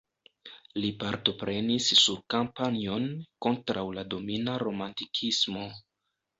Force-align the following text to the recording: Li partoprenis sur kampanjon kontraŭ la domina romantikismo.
Li 0.79 0.87
partoprenis 1.03 1.89
sur 1.99 2.23
kampanjon 2.35 3.07
kontraŭ 3.47 3.87
la 4.01 4.09
domina 4.17 4.59
romantikismo. 4.67 5.71